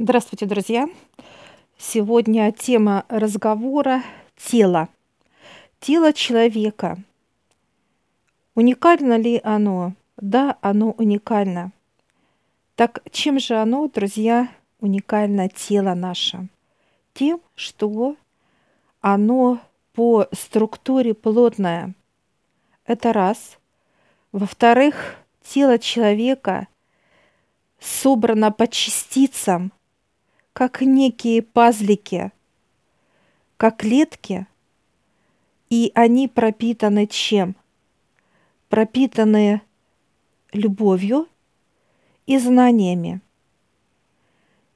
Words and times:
Здравствуйте, 0.00 0.46
друзья! 0.46 0.88
Сегодня 1.76 2.52
тема 2.52 3.04
разговора– 3.08 4.04
тело. 4.36 4.88
Тело 5.80 6.12
человека. 6.12 6.98
Уникально 8.54 9.18
ли 9.18 9.40
оно? 9.42 9.94
Да, 10.16 10.56
оно 10.60 10.92
уникально. 10.92 11.72
Так 12.76 13.02
чем 13.10 13.40
же 13.40 13.56
оно, 13.56 13.88
друзья, 13.88 14.48
уникально 14.78 15.48
тело 15.48 15.94
наше? 15.94 16.46
Тем, 17.12 17.40
что 17.56 18.14
оно 19.00 19.58
по 19.94 20.28
структуре 20.30 21.12
плотное. 21.12 21.92
Это 22.84 23.12
раз. 23.12 23.58
Во-вторых, 24.30 25.16
тело 25.42 25.76
человека 25.76 26.68
собрано 27.80 28.52
по 28.52 28.68
частицам– 28.68 29.72
как 30.58 30.80
некие 30.80 31.40
пазлики, 31.40 32.32
как 33.58 33.76
клетки, 33.76 34.48
и 35.70 35.92
они 35.94 36.26
пропитаны 36.26 37.06
чем? 37.06 37.54
Пропитаны 38.68 39.62
любовью 40.52 41.28
и 42.26 42.38
знаниями. 42.38 43.20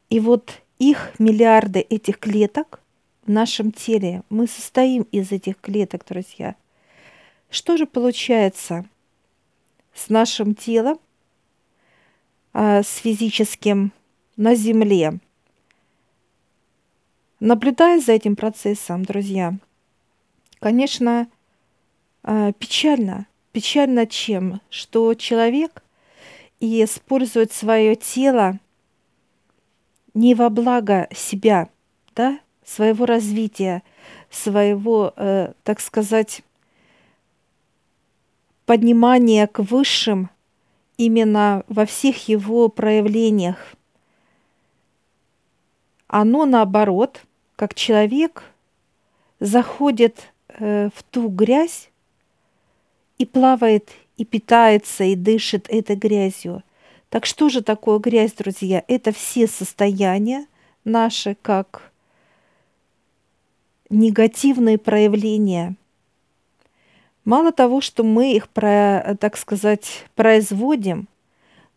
И 0.08 0.20
вот 0.20 0.62
их 0.78 1.18
миллиарды 1.18 1.80
этих 1.80 2.20
клеток 2.20 2.80
в 3.26 3.30
нашем 3.32 3.72
теле, 3.72 4.22
мы 4.30 4.46
состоим 4.46 5.02
из 5.10 5.32
этих 5.32 5.60
клеток, 5.60 6.04
друзья. 6.06 6.54
Что 7.50 7.76
же 7.76 7.86
получается 7.86 8.88
с 9.92 10.10
нашим 10.10 10.54
телом, 10.54 11.00
а, 12.52 12.84
с 12.84 12.98
физическим 12.98 13.90
на 14.36 14.54
Земле? 14.54 15.18
Наблюдая 17.44 17.98
за 17.98 18.12
этим 18.12 18.36
процессом, 18.36 19.04
друзья, 19.04 19.54
конечно, 20.60 21.26
э, 22.22 22.52
печально. 22.56 23.26
Печально 23.50 24.06
чем? 24.06 24.60
Что 24.70 25.12
человек 25.14 25.82
и 26.60 26.84
использует 26.84 27.50
свое 27.50 27.96
тело 27.96 28.60
не 30.14 30.36
во 30.36 30.50
благо 30.50 31.08
себя, 31.12 31.68
да, 32.14 32.38
своего 32.64 33.06
развития, 33.06 33.82
своего, 34.30 35.12
э, 35.16 35.52
так 35.64 35.80
сказать, 35.80 36.44
поднимания 38.66 39.48
к 39.48 39.58
высшим 39.58 40.30
именно 40.96 41.64
во 41.66 41.86
всех 41.86 42.28
его 42.28 42.68
проявлениях. 42.68 43.74
Оно 46.06 46.46
наоборот– 46.46 47.22
как 47.62 47.76
человек 47.76 48.42
заходит 49.38 50.32
э, 50.48 50.90
в 50.92 51.04
ту 51.04 51.28
грязь 51.28 51.90
и 53.18 53.24
плавает, 53.24 53.88
и 54.16 54.24
питается, 54.24 55.04
и 55.04 55.14
дышит 55.14 55.66
этой 55.68 55.94
грязью. 55.94 56.64
Так 57.08 57.24
что 57.24 57.48
же 57.48 57.62
такое 57.62 58.00
грязь, 58.00 58.32
друзья? 58.32 58.82
Это 58.88 59.12
все 59.12 59.46
состояния 59.46 60.46
наши, 60.82 61.36
как 61.40 61.92
негативные 63.90 64.76
проявления. 64.76 65.76
Мало 67.24 67.52
того, 67.52 67.80
что 67.80 68.02
мы 68.02 68.34
их, 68.34 68.48
так 68.48 69.36
сказать, 69.36 70.06
производим, 70.16 71.06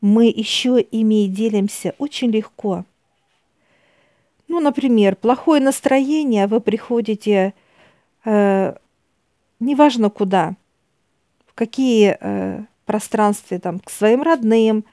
мы 0.01 0.33
еще 0.35 0.81
ими 0.81 1.25
и 1.25 1.27
делимся 1.27 1.93
очень 1.99 2.31
легко– 2.31 2.85
ну, 4.47 4.59
например, 4.59 5.15
плохое 5.15 5.61
настроение, 5.61 6.47
вы 6.47 6.59
приходите, 6.59 7.53
э, 8.25 8.75
неважно 9.59 10.09
куда, 10.09 10.55
в 11.47 11.53
какие 11.55 12.17
э, 12.19 12.63
пространства, 12.85 13.59
там, 13.59 13.79
к 13.79 13.89
своим 13.89 14.21
родным, 14.21 14.85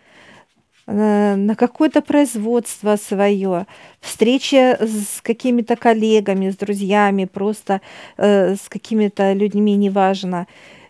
э, 0.87 1.34
на 1.37 1.54
какое-то 1.54 2.00
производство 2.00 2.97
свое, 2.97 3.66
встреча 4.00 4.78
с 4.81 5.21
какими-то 5.21 5.77
коллегами, 5.77 6.50
с 6.50 6.56
друзьями, 6.56 7.27
просто 7.27 7.81
э, 8.16 8.56
с 8.56 8.69
какими-то 8.69 9.32
людьми, 9.32 9.77
неважно. 9.77 10.47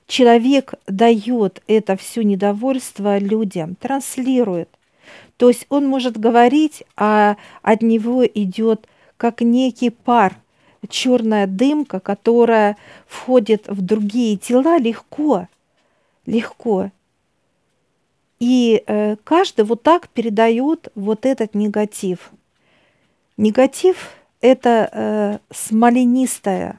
Человек 0.06 0.74
дает 0.86 1.62
это 1.66 1.96
все 1.96 2.22
недовольство 2.22 3.18
людям, 3.18 3.74
транслирует. 3.74 4.68
То 5.42 5.48
есть 5.48 5.66
он 5.70 5.88
может 5.88 6.20
говорить, 6.20 6.84
а 6.96 7.36
от 7.62 7.82
него 7.82 8.24
идет 8.24 8.86
как 9.16 9.40
некий 9.40 9.90
пар, 9.90 10.36
черная 10.88 11.48
дымка, 11.48 11.98
которая 11.98 12.76
входит 13.08 13.66
в 13.66 13.82
другие 13.82 14.36
тела 14.36 14.78
легко, 14.78 15.48
легко. 16.26 16.92
И 18.38 18.84
э, 18.86 19.16
каждый 19.24 19.64
вот 19.64 19.82
так 19.82 20.10
передает 20.10 20.92
вот 20.94 21.26
этот 21.26 21.56
негатив. 21.56 22.30
Негатив– 23.36 24.10
это 24.40 24.90
э, 24.92 25.38
смоленистая, 25.52 26.78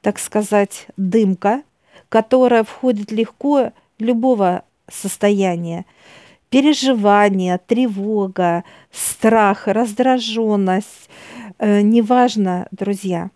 так 0.00 0.18
сказать, 0.18 0.88
дымка, 0.96 1.62
которая 2.08 2.64
входит 2.64 3.12
легко 3.12 3.70
любого 4.00 4.64
состояния 4.90 5.86
переживания, 6.52 7.58
тревога, 7.66 8.64
страх, 8.92 9.66
раздраженность, 9.66 11.08
э, 11.58 11.80
неважно, 11.80 12.68
друзья. 12.70 13.30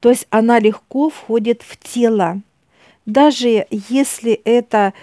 То 0.00 0.08
есть 0.08 0.26
она 0.30 0.58
легко 0.58 1.10
входит 1.10 1.60
в 1.62 1.76
тело. 1.76 2.40
Даже 3.04 3.66
если 3.70 4.32
это 4.32 4.94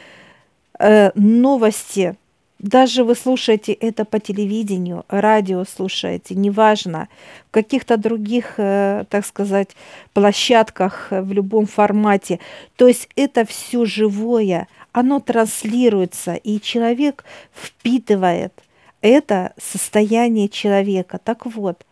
э, 0.80 1.12
новости, 1.14 2.16
даже 2.58 3.04
вы 3.04 3.14
слушаете 3.14 3.74
это 3.74 4.06
по 4.06 4.20
телевидению, 4.20 5.06
радио 5.08 5.66
слушаете, 5.66 6.34
неважно, 6.34 7.10
в 7.50 7.52
каких-то 7.52 7.98
других, 7.98 8.56
э, 8.58 9.06
так 9.10 9.24
сказать, 9.24 9.76
площадках, 10.14 11.10
в 11.12 11.32
любом 11.32 11.68
формате. 11.68 12.40
То 12.76 12.88
есть 12.88 13.08
это 13.16 13.46
все 13.46 13.86
живое, 13.86 14.68
оно 14.94 15.20
транслируется, 15.20 16.36
и 16.36 16.62
человек 16.62 17.26
впитывает 17.52 18.54
это 19.02 19.54
состояние 19.58 20.48
человека. 20.48 21.20
Так 21.22 21.46
вот, 21.46 21.86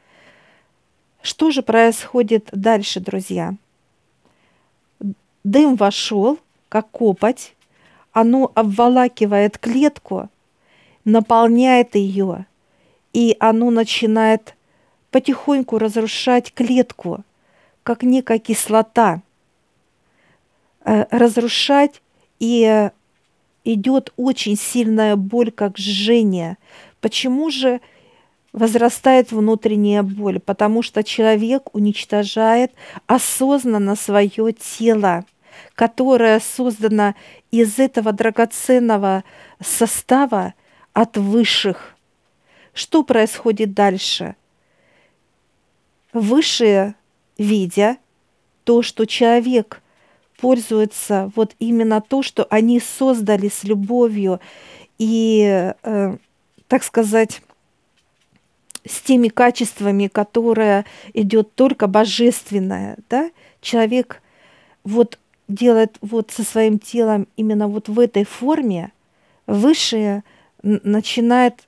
что 1.21 1.51
же 1.51 1.63
происходит 1.63 2.47
дальше, 2.53 2.99
друзья? 2.99 3.55
Дым 5.43 5.75
вошел, 5.75 6.39
как 6.69 6.89
копоть, 6.91 7.55
оно 8.13 8.51
обволакивает 8.53 9.57
клетку, 9.57 10.29
наполняет 11.03 11.95
ее, 11.95 12.45
и 13.13 13.35
оно 13.39 13.71
начинает 13.71 14.55
потихоньку 15.09 15.79
разрушать 15.79 16.53
клетку, 16.53 17.23
как 17.81 18.03
некая 18.03 18.37
кислота, 18.37 19.21
э, 20.85 21.05
разрушать 21.09 22.01
и 22.41 22.89
идет 23.63 24.11
очень 24.17 24.57
сильная 24.57 25.15
боль, 25.15 25.51
как 25.51 25.77
жжение. 25.77 26.57
Почему 26.99 27.51
же 27.51 27.79
возрастает 28.51 29.31
внутренняя 29.31 30.01
боль? 30.01 30.39
Потому 30.39 30.81
что 30.81 31.03
человек 31.03 31.73
уничтожает 31.75 32.73
осознанно 33.05 33.95
свое 33.95 34.53
тело, 34.53 35.23
которое 35.75 36.39
создано 36.39 37.13
из 37.51 37.77
этого 37.77 38.11
драгоценного 38.11 39.23
состава 39.63 40.55
от 40.93 41.17
высших. 41.17 41.95
Что 42.73 43.03
происходит 43.03 43.73
дальше? 43.73 44.35
Высшие, 46.11 46.95
видя 47.37 47.97
то, 48.63 48.81
что 48.81 49.05
человек– 49.05 49.80
пользуются 50.41 51.31
вот 51.35 51.55
именно 51.59 52.01
то, 52.01 52.23
что 52.23 52.47
они 52.49 52.79
создали 52.79 53.47
с 53.47 53.63
любовью 53.63 54.41
и, 54.97 55.73
э, 55.83 56.17
так 56.67 56.83
сказать, 56.83 57.41
с 58.83 59.01
теми 59.01 59.27
качествами, 59.27 60.07
которые 60.07 60.85
идет 61.13 61.53
только 61.53 61.85
божественное, 61.85 62.97
да, 63.09 63.29
человек 63.61 64.21
вот 64.83 65.19
делает 65.47 65.97
вот 66.01 66.31
со 66.31 66.43
своим 66.43 66.79
телом 66.79 67.27
именно 67.37 67.67
вот 67.67 67.87
в 67.87 67.99
этой 67.99 68.23
форме, 68.23 68.91
высшее 69.45 70.23
начинает 70.63 71.67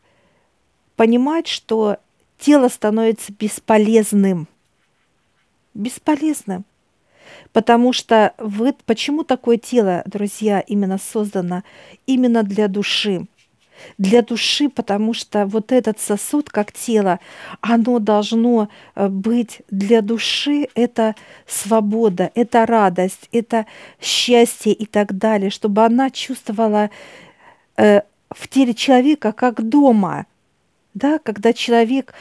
понимать, 0.96 1.48
что 1.48 1.98
тело 2.40 2.70
становится 2.70 3.32
бесполезным. 3.34 4.48
Бесполезным. 5.76 6.66
Потому 7.52 7.94
что 7.94 8.34
вы, 8.38 8.74
почему 8.86 9.24
такое 9.24 9.58
тело, 9.58 10.04
друзья, 10.06 10.60
именно 10.60 10.98
создано 10.98 11.64
именно 12.06 12.44
для 12.44 12.68
души? 12.68 13.28
для 13.98 14.22
души, 14.22 14.70
потому 14.70 15.14
что 15.14 15.46
вот 15.46 15.72
этот 15.72 16.00
сосуд, 16.00 16.50
как 16.50 16.72
тело, 16.72 17.20
оно 17.62 18.00
должно 18.00 18.70
э, 18.96 19.08
быть 19.08 19.62
для 19.70 20.02
души, 20.02 20.68
это 20.76 21.16
свобода, 21.48 22.32
это 22.36 22.66
радость, 22.66 23.28
это 23.32 23.66
счастье 24.02 24.74
и 24.74 24.86
так 24.86 25.18
далее, 25.18 25.50
чтобы 25.50 25.84
она 25.84 26.10
чувствовала 26.10 26.90
э, 27.78 28.02
в 28.30 28.48
теле 28.48 28.74
человека 28.74 29.32
как 29.32 29.68
дома, 29.68 30.26
да, 30.94 31.20
когда 31.20 31.54
человек 31.54 32.14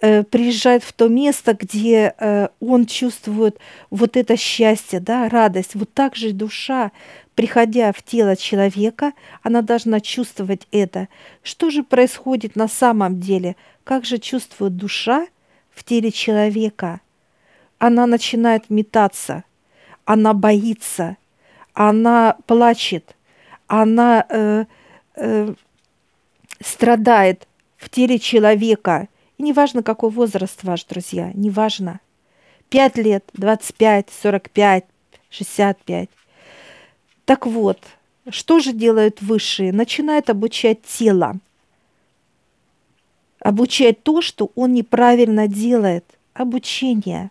э, 0.00 0.22
приезжает 0.22 0.82
в 0.82 0.92
то 0.92 1.08
место, 1.08 1.56
где 1.58 2.14
э, 2.18 2.48
он 2.60 2.86
чувствует 2.86 3.58
вот 3.90 4.16
это 4.16 4.36
счастье, 4.36 5.00
да, 5.00 5.28
радость, 5.28 5.74
вот 5.74 5.92
так 5.92 6.16
же 6.16 6.32
душа 6.32 6.90
приходя 7.40 7.90
в 7.92 8.02
тело 8.02 8.36
человека, 8.36 9.14
она 9.42 9.62
должна 9.62 10.00
чувствовать 10.00 10.68
это. 10.72 11.08
Что 11.42 11.70
же 11.70 11.82
происходит 11.82 12.54
на 12.54 12.68
самом 12.68 13.18
деле? 13.18 13.56
Как 13.82 14.04
же 14.04 14.18
чувствует 14.18 14.76
душа 14.76 15.26
в 15.70 15.82
теле 15.82 16.12
человека? 16.12 17.00
Она 17.78 18.06
начинает 18.06 18.68
метаться, 18.68 19.44
она 20.04 20.34
боится, 20.34 21.16
она 21.72 22.36
плачет, 22.46 23.16
она 23.68 24.26
э, 24.28 24.66
э, 25.16 25.54
страдает 26.62 27.48
в 27.78 27.88
теле 27.88 28.18
человека. 28.18 29.08
И 29.40 29.42
неважно, 29.42 29.82
какой 29.82 30.10
возраст 30.10 30.62
ваш, 30.64 30.84
друзья, 30.84 31.30
неважно. 31.32 32.00
5 32.68 32.98
лет, 32.98 33.24
25, 33.32 34.10
45, 34.22 34.84
65. 35.30 36.10
Так 37.24 37.46
вот, 37.46 37.78
что 38.28 38.58
же 38.58 38.74
делают 38.74 39.22
высшие? 39.22 39.72
Начинают 39.72 40.28
обучать 40.28 40.82
тело. 40.82 41.36
Обучать 43.38 44.02
то, 44.02 44.20
что 44.20 44.52
он 44.56 44.74
неправильно 44.74 45.48
делает. 45.48 46.04
Обучение. 46.34 47.30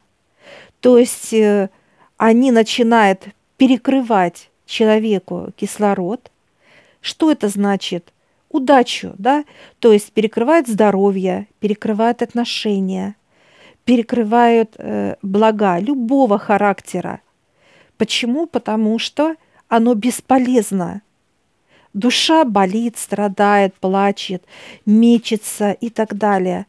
То 0.79 0.97
есть 0.97 1.31
э, 1.31 1.69
они 2.17 2.51
начинают 2.51 3.27
перекрывать 3.57 4.49
человеку 4.65 5.51
кислород. 5.55 6.31
Что 7.01 7.31
это 7.31 7.49
значит? 7.49 8.11
Удачу, 8.49 9.13
да? 9.17 9.45
То 9.79 9.93
есть 9.93 10.11
перекрывают 10.11 10.67
здоровье, 10.67 11.47
перекрывают 11.59 12.21
отношения, 12.21 13.15
перекрывают 13.85 14.75
э, 14.77 15.15
блага 15.21 15.79
любого 15.79 16.39
характера. 16.39 17.21
Почему? 17.97 18.47
Потому 18.47 18.97
что 18.97 19.35
оно 19.67 19.93
бесполезно. 19.93 21.03
Душа 21.93 22.43
болит, 22.43 22.97
страдает, 22.97 23.75
плачет, 23.75 24.43
мечется 24.85 25.71
и 25.71 25.89
так 25.89 26.15
далее. 26.15 26.65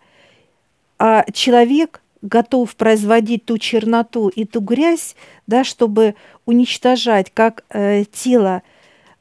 А 0.98 1.24
человек 1.32 2.02
готов 2.22 2.74
производить 2.76 3.46
ту 3.46 3.58
черноту 3.58 4.28
и 4.28 4.44
ту 4.44 4.60
грязь, 4.60 5.16
да, 5.46 5.64
чтобы 5.64 6.14
уничтожать 6.44 7.30
как 7.32 7.64
э, 7.70 8.04
тело 8.04 8.62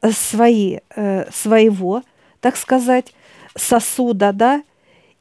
э, 0.02 0.12
свои, 0.12 0.80
э, 0.96 1.30
своего, 1.32 2.04
так 2.42 2.58
сказать, 2.58 3.14
сосуда, 3.56 4.32
да, 4.34 4.64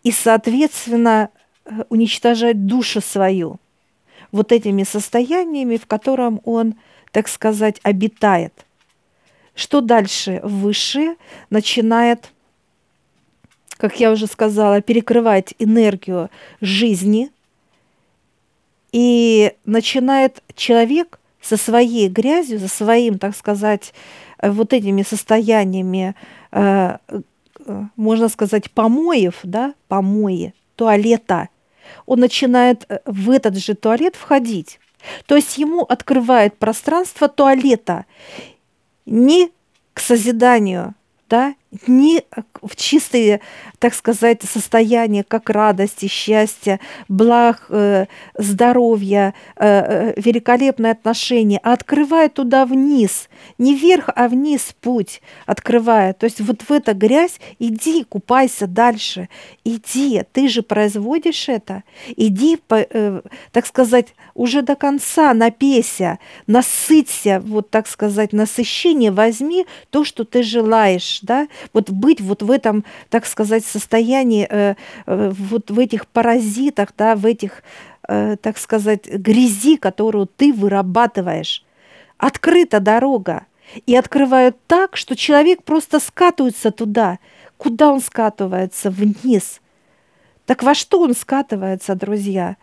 и, 0.03 0.13
соответственно, 0.13 1.31
э, 1.65 1.85
уничтожать 1.89 2.67
душу 2.67 3.01
свою 3.01 3.59
вот 4.33 4.53
этими 4.53 4.83
состояниями, 4.83 5.77
в 5.77 5.87
котором 5.87 6.41
он 6.45 6.75
так 7.13 7.29
сказать, 7.29 7.81
обитает. 7.83 8.53
Что 9.55 9.81
дальше? 9.81 10.41
Высшее 10.43 11.17
начинает, 11.51 12.31
как 13.77 13.99
я 14.01 14.13
уже 14.13 14.27
сказала, 14.27 14.81
перекрывать 14.81 15.55
энергию 15.59 16.31
жизни, 16.61 17.31
и 18.93 19.53
начинает 19.67 20.43
человек 20.55 21.19
со 21.43 21.57
своей 21.57 22.09
грязью, 22.09 22.59
со 22.59 22.69
своим, 22.69 23.19
так 23.19 23.37
сказать, 23.37 23.93
вот 24.43 24.73
этими 24.73 25.03
состояниями, 25.03 26.15
э, 26.53 26.99
э, 27.09 27.83
можно 27.97 28.29
сказать, 28.29 28.71
помоев, 28.71 29.41
да, 29.43 29.75
помои, 29.89 30.55
туалета, 30.77 31.49
он 32.07 32.21
начинает 32.21 32.85
э, 32.89 33.01
в 33.05 33.31
этот 33.31 33.57
же 33.57 33.75
туалет 33.75 34.17
входить. 34.17 34.81
То 35.27 35.37
есть 35.37 35.59
ему 35.59 35.83
открывает 35.83 36.59
пространство 36.59 37.29
туалета 37.29 38.05
не 39.07 39.51
к 39.95 40.01
созиданию, 40.01 40.95
да, 41.29 41.55
не 41.87 42.23
в 42.63 42.77
чистое, 42.77 43.41
так 43.79 43.95
сказать, 43.95 44.43
состояние, 44.43 45.23
как 45.23 45.51
радости, 45.51 46.07
счастья, 46.07 46.81
благ, 47.09 47.67
э, 47.69 48.07
здоровья, 48.35 49.35
э, 49.57 49.67
э, 49.67 50.15
великолепные 50.17 50.93
отношения, 50.93 51.61
а 51.63 51.75
открывая 51.75 52.29
туда 52.29 52.65
вниз, 52.65 53.29
не 53.59 53.75
вверх, 53.75 54.09
а 54.15 54.29
вниз 54.29 54.75
путь 54.81 55.21
открывая. 55.47 56.15
То 56.15 56.25
есть 56.25 56.41
вот 56.41 56.63
в 56.63 56.73
эту 56.73 56.95
грязь 56.95 57.39
иди, 57.59 58.05
купайся 58.05 58.67
дальше, 58.67 59.29
иди, 59.65 60.23
ты 60.33 60.49
же 60.49 60.63
производишь 60.63 61.49
это, 61.49 61.85
иди, 62.17 62.59
э, 62.71 63.21
так 63.53 63.67
сказать, 63.67 64.15
уже 64.35 64.63
до 64.63 64.75
конца 64.75 65.35
напейся, 65.35 66.19
насыться, 66.47 67.41
вот 67.45 67.71
так 67.71 67.87
сказать, 67.87 68.33
насыщение, 68.33 69.11
возьми 69.11 69.67
то, 69.91 70.05
что 70.05 70.25
ты 70.25 70.43
желаешь, 70.43 71.21
да, 71.23 71.49
вот 71.73 71.91
быть 71.91 72.21
вот 72.21 72.43
в 72.43 72.51
этом, 72.51 72.85
так 73.09 73.27
сказать, 73.27 73.65
состоянии, 73.65 74.47
э, 74.49 74.75
э, 75.07 75.33
вот 75.37 75.71
в 75.71 75.79
этих 75.79 76.07
паразитах, 76.07 76.91
да, 76.97 77.17
в 77.17 77.27
этих, 77.27 77.63
э, 78.09 78.37
так 78.41 78.59
сказать, 78.59 79.07
грязи, 79.07 79.77
которую 79.77 80.27
ты 80.27 80.53
вырабатываешь. 80.53 81.65
Открыта 82.17 82.81
дорога. 82.81 83.47
И 83.87 83.95
открывают 83.95 84.57
так, 84.67 84.97
что 84.97 85.15
человек 85.15 85.63
просто 85.63 86.01
скатывается 86.01 86.71
туда. 86.71 87.19
Куда 87.59 87.93
он 87.93 88.01
скатывается? 88.01 88.91
Вниз. 88.91 89.61
Так 90.47 90.63
во 90.63 90.75
что 90.75 91.01
он 91.01 91.15
скатывается, 91.15 91.95
друзья? 91.95 92.57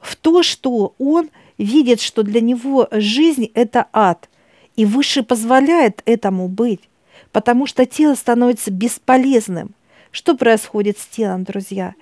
В 0.00 0.16
то, 0.16 0.42
что 0.42 0.94
он 0.98 1.28
видит, 1.58 2.00
что 2.00 2.22
для 2.22 2.40
него 2.40 2.88
жизнь– 2.90 3.50
это 3.54 3.86
ад. 3.92 4.30
И 4.74 4.86
выше 4.86 5.22
позволяет 5.22 6.00
этому 6.06 6.48
быть 6.48 6.88
потому 7.32 7.66
что 7.66 7.86
тело 7.86 8.14
становится 8.14 8.70
бесполезным. 8.70 9.74
Что 10.10 10.36
происходит 10.36 10.98
с 10.98 11.06
телом, 11.06 11.44
друзья? 11.44 11.94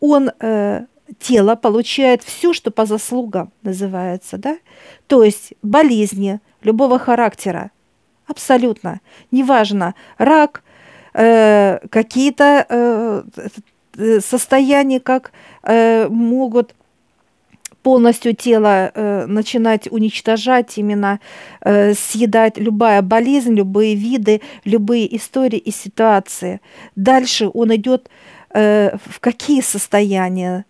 Он, 0.00 0.30
э, 0.40 0.86
тело 1.18 1.54
получает 1.54 2.22
все, 2.22 2.52
что 2.52 2.70
по 2.70 2.86
заслугам 2.86 3.52
называется, 3.62 4.38
да? 4.38 4.56
То 5.06 5.22
есть 5.22 5.52
болезни 5.62 6.40
любого 6.62 6.98
характера, 6.98 7.70
абсолютно, 8.26 9.00
неважно, 9.30 9.94
рак, 10.16 10.62
э, 11.14 11.78
какие-то 11.90 12.66
э, 12.68 13.22
э 13.36 13.48
состояния, 14.20 15.00
как 15.00 15.32
э, 15.62 16.08
могут 16.08 16.74
полностью 17.82 18.34
тело 18.34 18.90
э, 18.94 19.26
начинать 19.26 19.90
уничтожать, 19.90 20.78
именно 20.78 21.20
э, 21.60 21.94
съедать 21.94 22.56
любая 22.56 23.02
болезнь, 23.02 23.54
любые 23.54 23.94
виды, 23.94 24.40
любые 24.64 25.14
истории 25.16 25.58
и 25.58 25.70
ситуации. 25.70 26.60
Дальше 26.96 27.50
он 27.52 27.74
идет 27.74 28.08
э, 28.50 28.96
в 29.04 29.20
какие 29.20 29.60
состояния, 29.60 30.64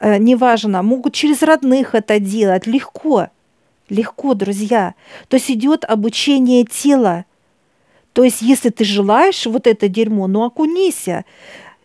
э, 0.00 0.18
неважно, 0.18 0.82
могут 0.82 1.14
через 1.14 1.42
родных 1.42 1.94
это 1.94 2.18
делать, 2.18 2.66
легко, 2.66 3.28
легко, 3.88 4.34
друзья. 4.34 4.94
То 5.28 5.36
есть 5.36 5.50
идет 5.50 5.84
обучение 5.84 6.64
тела. 6.64 7.24
То 8.14 8.24
есть, 8.24 8.42
если 8.42 8.68
ты 8.68 8.84
желаешь 8.84 9.46
вот 9.46 9.66
это 9.66 9.88
дерьмо, 9.88 10.26
ну 10.26 10.44
окунися, 10.44 11.24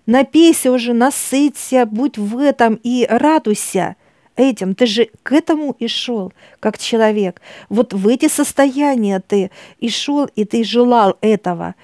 напейся 0.05 0.71
уже, 0.71 0.93
насыться, 0.93 1.85
будь 1.85 2.17
в 2.17 2.37
этом 2.37 2.79
и 2.83 3.05
радуйся– 3.09 3.97
этим. 4.37 4.75
Ты 4.75 4.85
же 4.85 5.09
к 5.23 5.33
этому 5.33 5.75
и 5.79 5.87
шел, 5.87 6.31
как 6.59 6.77
человек. 6.77 7.41
Вот 7.69 7.93
в 7.93 8.07
эти 8.07 8.29
состояния 8.29 9.19
ты 9.19 9.51
и 9.79 9.89
шел, 9.89 10.25
и 10.35 10.45
ты 10.45 10.63
желал 10.63 11.17
этого. 11.21 11.75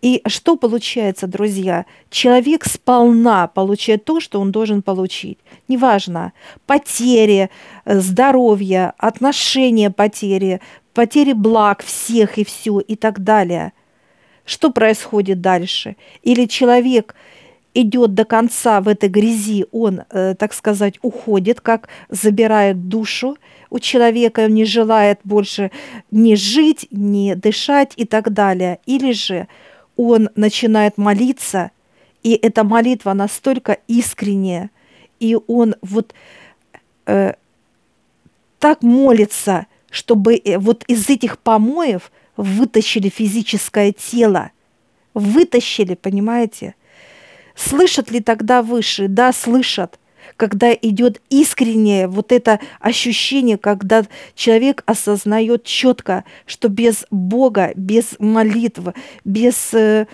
И 0.00 0.22
что 0.28 0.56
получается, 0.56 1.26
друзья? 1.26 1.84
Человек 2.08 2.64
сполна 2.66 3.48
получает 3.48 4.04
то, 4.04 4.20
что 4.20 4.40
он 4.40 4.52
должен 4.52 4.80
получить. 4.80 5.38
Неважно, 5.66 6.32
потери, 6.66 7.50
э, 7.84 7.98
здоровье, 7.98 8.92
отношения 8.98 9.90
потери, 9.90 10.60
потери 10.94 11.32
благ 11.32 11.82
всех 11.82 12.38
и 12.38 12.44
все 12.44 12.78
и 12.78 12.94
так 12.94 13.24
далее. 13.24 13.72
Что 14.44 14.70
происходит 14.70 15.40
дальше? 15.40 15.96
Или 16.22 16.46
человек 16.46 17.16
идет 17.80 18.14
до 18.14 18.24
конца 18.24 18.80
в 18.80 18.88
этой 18.88 19.08
грязи, 19.08 19.66
он, 19.70 20.02
э, 20.10 20.34
так 20.34 20.52
сказать, 20.52 20.98
уходит, 21.02 21.60
как 21.60 21.88
забирает 22.08 22.88
душу 22.88 23.36
у 23.70 23.78
человека, 23.78 24.44
он 24.46 24.54
не 24.54 24.64
желает 24.64 25.20
больше 25.24 25.70
ни 26.10 26.34
жить, 26.34 26.88
ни 26.90 27.34
дышать 27.34 27.92
и 27.96 28.04
так 28.04 28.32
далее. 28.32 28.80
Или 28.86 29.12
же 29.12 29.46
он 29.96 30.30
начинает 30.34 30.98
молиться, 30.98 31.70
и 32.22 32.32
эта 32.32 32.64
молитва 32.64 33.12
настолько 33.12 33.78
искренняя, 33.86 34.70
и 35.20 35.36
он 35.46 35.76
вот 35.80 36.14
э, 37.06 37.34
так 38.58 38.82
молится, 38.82 39.66
чтобы 39.90 40.34
э, 40.34 40.58
вот 40.58 40.84
из 40.88 41.08
этих 41.08 41.38
помоев 41.38 42.10
вытащили 42.36 43.08
физическое 43.08 43.92
тело. 43.92 44.50
Вытащили, 45.14 45.94
понимаете? 45.94 46.74
Слышат 47.58 48.12
ли 48.12 48.20
тогда 48.20 48.62
выше? 48.62 49.08
Да, 49.08 49.32
слышат. 49.32 49.98
Когда 50.36 50.72
идет 50.72 51.20
искреннее 51.28 52.06
вот 52.06 52.30
это 52.30 52.60
ощущение, 52.78 53.58
когда 53.58 54.04
человек 54.36 54.84
осознает 54.86 55.64
четко, 55.64 56.24
что 56.46 56.68
без 56.68 57.04
Бога, 57.10 57.72
без 57.74 58.14
молитвы, 58.20 58.94
без 59.24 59.74
э, 59.74 60.06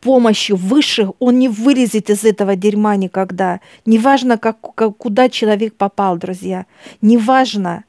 помощи 0.00 0.52
высших 0.52 1.10
он 1.18 1.40
не 1.40 1.48
вылезет 1.48 2.08
из 2.08 2.24
этого 2.24 2.54
дерьма 2.54 2.94
никогда. 2.94 3.60
Неважно, 3.84 4.38
как, 4.38 4.58
как, 4.76 4.96
куда 4.96 5.28
человек 5.28 5.74
попал, 5.74 6.16
друзья. 6.18 6.66
Неважно 7.02 7.82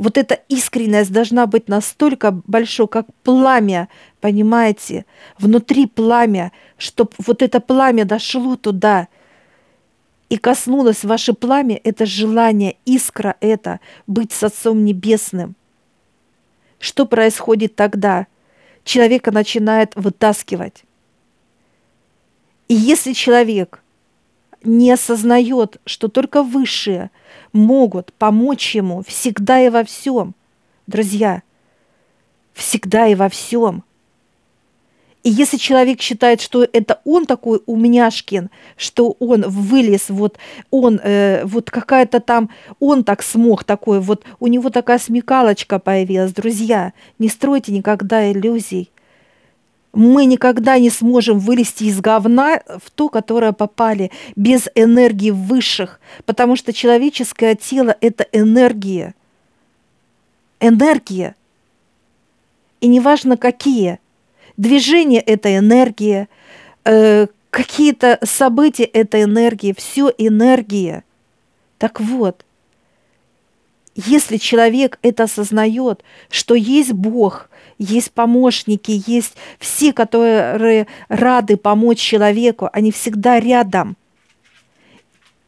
вот 0.00 0.16
эта 0.16 0.34
искренность 0.48 1.12
должна 1.12 1.46
быть 1.46 1.68
настолько 1.68 2.30
большой, 2.46 2.88
как 2.88 3.06
пламя, 3.22 3.90
понимаете, 4.22 5.04
внутри 5.38 5.86
пламя, 5.86 6.52
чтобы 6.78 7.10
вот 7.18 7.42
это 7.42 7.60
пламя 7.60 8.06
дошло 8.06 8.56
туда 8.56 9.08
и 10.30 10.38
коснулось 10.38 11.04
ваше 11.04 11.34
пламя, 11.34 11.78
это 11.84 12.06
желание, 12.06 12.76
искра 12.86 13.36
это, 13.40 13.78
быть 14.06 14.32
с 14.32 14.42
Отцом 14.42 14.86
Небесным. 14.86 15.54
Что 16.78 17.04
происходит 17.04 17.76
тогда? 17.76 18.26
Человека 18.84 19.32
начинает 19.32 19.94
вытаскивать. 19.96 20.84
И 22.68 22.74
если 22.74 23.12
человек 23.12 23.82
не 24.62 24.90
осознает, 24.90 25.80
что 25.86 26.08
только 26.08 26.42
высшие 26.42 27.10
могут 27.52 28.12
помочь 28.14 28.74
ему 28.74 29.02
всегда 29.06 29.60
и 29.60 29.68
во 29.68 29.84
всем. 29.84 30.34
Друзья, 30.86 31.42
всегда 32.52 33.06
и 33.06 33.14
во 33.14 33.28
всем. 33.28 33.84
И 35.22 35.28
если 35.28 35.58
человек 35.58 36.00
считает, 36.00 36.40
что 36.40 36.66
это 36.72 37.00
он 37.04 37.26
такой 37.26 37.60
умняшкин, 37.66 38.48
что 38.76 39.16
он 39.18 39.42
вылез, 39.42 40.08
вот 40.08 40.38
он, 40.70 40.98
э, 41.02 41.44
вот 41.44 41.70
какая-то 41.70 42.20
там, 42.20 42.48
он 42.78 43.04
так 43.04 43.22
смог 43.22 43.64
такой, 43.64 44.00
вот 44.00 44.24
у 44.38 44.46
него 44.46 44.70
такая 44.70 44.98
смекалочка 44.98 45.78
появилась, 45.78 46.32
друзья, 46.32 46.94
не 47.18 47.28
стройте 47.28 47.72
никогда 47.72 48.30
иллюзий 48.32 48.90
мы 49.92 50.24
никогда 50.24 50.78
не 50.78 50.90
сможем 50.90 51.38
вылезти 51.38 51.84
из 51.84 52.00
говна 52.00 52.62
в 52.78 52.90
то, 52.90 53.08
которое 53.08 53.52
попали, 53.52 54.10
без 54.36 54.68
энергии 54.74 55.30
высших, 55.30 56.00
потому 56.26 56.56
что 56.56 56.72
человеческое 56.72 57.54
тело– 57.54 57.96
это 58.00 58.26
энергия. 58.32 59.14
Энергия. 60.60 61.34
И 62.80 62.86
неважно 62.86 63.36
какие. 63.36 63.98
Движение– 64.56 65.20
это 65.26 65.56
энергия, 65.56 66.28
э, 66.84 67.26
какие-то 67.50 68.18
события– 68.22 68.84
это 68.92 69.22
энергия, 69.22 69.74
все 69.74 70.12
энергия. 70.18 71.04
Так 71.78 72.00
вот, 72.00 72.44
если 74.06 74.36
человек 74.36 74.98
это 75.02 75.24
осознает, 75.24 76.02
что 76.30 76.54
есть 76.54 76.92
Бог– 76.92 77.48
есть 77.80 78.12
помощники, 78.12 79.02
есть 79.06 79.36
все, 79.58 79.92
которые 79.92 80.86
рады 81.08 81.56
помочь 81.56 81.98
человеку, 81.98 82.68
они 82.72 82.92
всегда 82.92 83.40
рядом. 83.40 83.96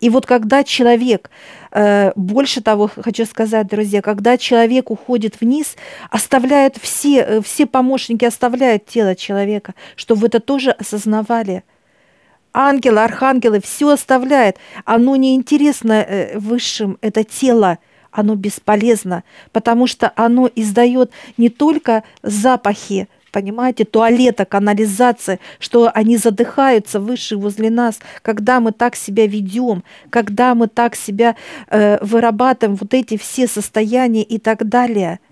И 0.00 0.08
вот 0.08 0.26
когда 0.26 0.64
человек, 0.64 1.30
э, 1.70 2.10
больше 2.16 2.60
того 2.62 2.90
хочу 2.92 3.26
сказать, 3.26 3.68
друзья, 3.68 4.00
когда 4.00 4.38
человек 4.38 4.90
уходит 4.90 5.40
вниз, 5.40 5.76
оставляют 6.10 6.76
все, 6.78 7.18
э, 7.20 7.40
все 7.42 7.66
помощники 7.66 8.24
оставляют 8.24 8.86
тело 8.86 9.14
человека, 9.14 9.74
чтобы 9.94 10.22
вы 10.22 10.26
это 10.28 10.40
тоже 10.40 10.70
осознавали. 10.70 11.62
Ангелы, 12.54 13.00
архангелы, 13.00 13.60
все 13.60 13.90
оставляет. 13.90 14.56
Оно 14.86 15.16
неинтересно 15.16 16.02
э, 16.02 16.38
высшим, 16.38 16.96
это 17.02 17.24
тело– 17.24 17.78
оно 18.12 18.34
бесполезно, 18.36 19.24
потому 19.50 19.86
что 19.86 20.12
оно 20.16 20.48
издает 20.54 21.10
не 21.36 21.48
только 21.48 22.04
запахи, 22.22 23.08
понимаете, 23.32 23.84
туалета, 23.84 24.44
канализации, 24.44 25.40
что 25.58 25.90
они 25.92 26.18
задыхаются 26.18 27.00
выше 27.00 27.36
возле 27.36 27.70
нас, 27.70 27.98
когда 28.20 28.60
мы 28.60 28.72
так 28.72 28.94
себя 28.94 29.26
ведем, 29.26 29.82
когда 30.10 30.54
мы 30.54 30.68
так 30.68 30.94
себя 30.94 31.34
э, 31.68 31.98
вырабатываем, 32.04 32.76
вот 32.76 32.92
эти 32.94 33.16
все 33.16 33.48
состояния 33.48 34.22
и 34.22 34.38
так 34.38 34.68
далее– 34.68 35.18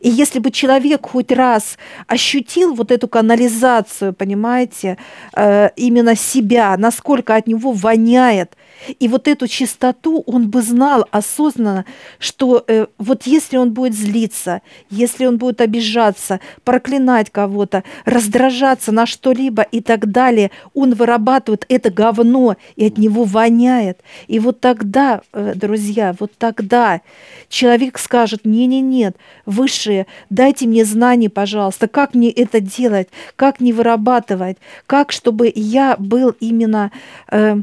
и 0.00 0.08
если 0.08 0.38
бы 0.38 0.50
человек 0.50 1.06
хоть 1.06 1.32
раз 1.32 1.78
ощутил 2.06 2.74
вот 2.74 2.90
эту 2.90 3.08
канализацию, 3.08 4.12
понимаете, 4.12 4.96
э, 5.34 5.70
именно 5.76 6.16
себя, 6.16 6.76
насколько 6.76 7.34
от 7.34 7.46
него 7.46 7.72
воняет, 7.72 8.56
и 8.98 9.08
вот 9.08 9.28
эту 9.28 9.46
чистоту 9.46 10.22
он 10.26 10.48
бы 10.48 10.62
знал 10.62 11.06
осознанно, 11.10 11.84
что 12.18 12.64
э, 12.66 12.86
вот 12.98 13.24
если 13.24 13.56
он 13.56 13.72
будет 13.72 13.94
злиться, 13.94 14.62
если 14.90 15.26
он 15.26 15.38
будет 15.38 15.60
обижаться, 15.60 16.40
проклинать 16.64 17.30
кого-то, 17.30 17.84
раздражаться 18.04 18.92
на 18.92 19.06
что-либо 19.06 19.62
и 19.62 19.80
так 19.80 20.10
далее, 20.10 20.50
он 20.74 20.94
вырабатывает 20.94 21.64
это 21.68 21.90
говно, 21.90 22.56
и 22.76 22.86
от 22.86 22.98
него 22.98 23.24
воняет. 23.24 24.00
И 24.26 24.38
вот 24.38 24.60
тогда, 24.60 25.22
э, 25.32 25.52
друзья, 25.54 26.14
вот 26.18 26.32
тогда 26.38 27.00
человек 27.48 27.98
скажет, 27.98 28.44
не-не-нет, 28.44 29.16
высшие, 29.46 30.06
дайте 30.30 30.66
мне 30.66 30.84
знаний, 30.84 31.28
пожалуйста, 31.28 31.88
как 31.88 32.14
мне 32.14 32.30
это 32.30 32.60
делать, 32.60 33.08
как 33.36 33.60
не 33.60 33.72
вырабатывать, 33.72 34.58
как, 34.86 35.12
чтобы 35.12 35.52
я 35.54 35.96
был 35.98 36.34
именно... 36.40 36.90
Э, 37.30 37.56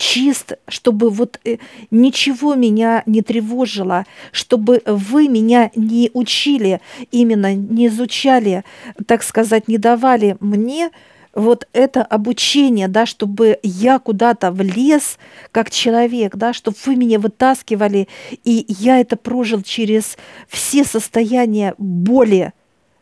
чист, 0.00 0.54
чтобы 0.66 1.10
вот 1.10 1.38
э, 1.44 1.58
ничего 1.90 2.54
меня 2.54 3.02
не 3.04 3.20
тревожило, 3.20 4.06
чтобы 4.32 4.82
вы 4.86 5.28
меня 5.28 5.70
не 5.76 6.10
учили, 6.14 6.80
именно 7.12 7.54
не 7.54 7.88
изучали, 7.88 8.64
так 9.06 9.22
сказать, 9.22 9.68
не 9.68 9.76
давали 9.76 10.38
мне 10.40 10.90
вот 11.34 11.68
это 11.74 12.02
обучение, 12.02 12.88
да, 12.88 13.04
чтобы 13.04 13.58
я 13.62 13.98
куда-то 13.98 14.50
влез 14.50 15.18
как 15.52 15.70
человек, 15.70 16.34
да, 16.34 16.54
чтобы 16.54 16.78
вы 16.86 16.96
меня 16.96 17.18
вытаскивали, 17.18 18.08
и 18.42 18.64
я 18.68 19.00
это 19.00 19.16
прожил 19.16 19.60
через 19.60 20.16
все 20.48 20.82
состояния 20.82 21.74
боли, 21.76 22.54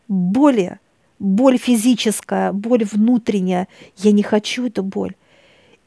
боли, 0.09 0.79
боль 1.17 1.57
физическая, 1.57 2.51
боль 2.51 2.83
внутренняя. 2.83 3.69
Я 3.95 4.11
не 4.11 4.21
хочу 4.21 4.67
эту 4.67 4.83
боль. 4.83 5.15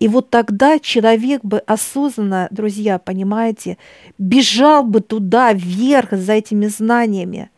И 0.02 0.08
вот 0.08 0.30
тогда 0.30 0.80
человек 0.80 1.44
бы 1.44 1.58
осознанно, 1.58 2.48
друзья, 2.50 2.98
понимаете, 2.98 3.78
бежал 4.18 4.82
бы 4.82 5.00
туда, 5.00 5.52
вверх 5.52 6.10
за 6.10 6.32
этими 6.32 6.66
знаниями. 6.66 7.50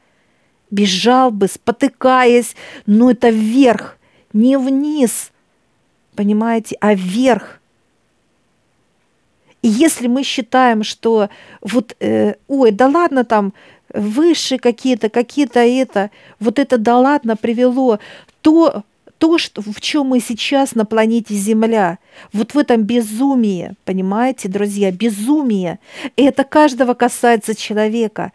Бежал 0.71 1.31
бы, 1.31 1.49
спотыкаясь, 1.49 2.55
но 2.85 3.13
это 3.13 3.31
вверх– 3.31 3.97
не 4.35 4.59
вниз, 4.59 5.33
понимаете, 6.15 6.77
а 6.83 6.93
вверх. 6.93 7.61
И 9.63 9.69
если 9.69 10.07
мы 10.07 10.23
считаем, 10.23 10.83
что 10.83 11.31
вот, 11.63 11.97
э, 12.01 12.35
ой, 12.47 12.73
да 12.73 12.89
ладно 12.89 13.25
там, 13.25 13.55
выше 13.89 14.59
какие-то, 14.59 15.09
какие-то 15.09 15.61
это, 15.61 16.11
вот 16.41 16.59
это 16.59 16.77
да 16.77 16.99
ладно 16.99 17.37
привело, 17.37 18.01
то 18.43 18.85
то, 19.25 19.39
что, 19.39 19.63
в 19.63 19.81
чем 19.81 20.09
мы 20.09 20.21
сейчас 20.21 20.75
на 20.75 20.85
планете 20.85 21.33
Земля, 21.33 21.99
вот 22.35 22.53
в 22.53 22.59
этом 22.59 22.83
безумии, 22.83 23.73
понимаете, 23.87 24.51
друзья, 24.51 24.93
безумие, 24.93 25.79
и 26.15 26.25
это 26.25 26.45
каждого 26.45 26.93
касается 26.93 27.55
человека. 27.55 28.33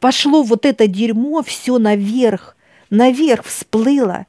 Пошло 0.00 0.42
вот 0.42 0.66
это 0.66 0.88
дерьмо 0.88 1.44
все 1.44 1.78
наверх, 1.78 2.56
наверх 2.90 3.44
всплыло 3.44 4.26